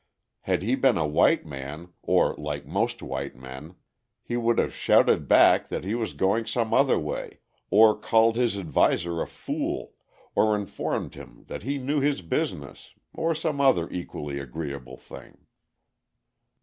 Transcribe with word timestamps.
Had 0.39 0.63
he 0.63 0.73
been 0.73 0.97
a 0.97 1.05
white 1.05 1.45
man 1.45 1.89
or 2.01 2.33
like 2.35 2.65
most 2.65 3.03
white 3.03 3.35
men 3.35 3.75
he 4.23 4.35
would 4.35 4.57
have 4.57 4.73
shouted 4.73 5.27
back 5.27 5.67
that 5.67 5.83
he 5.83 5.93
was 5.93 6.13
going 6.13 6.47
some 6.47 6.73
other 6.73 6.97
way, 6.97 7.37
or 7.69 7.95
called 7.95 8.35
his 8.35 8.57
adviser 8.57 9.21
a 9.21 9.27
fool, 9.27 9.93
or 10.33 10.55
informed 10.55 11.13
him 11.13 11.43
that 11.49 11.61
he 11.61 11.77
knew 11.77 11.99
his 11.99 12.23
business, 12.23 12.95
or 13.13 13.35
some 13.35 13.61
other 13.61 13.87
equally 13.91 14.39
agreeable 14.39 14.97
thing. 14.97 15.45